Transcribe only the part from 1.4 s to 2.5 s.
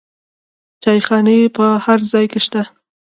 په هر ځای کې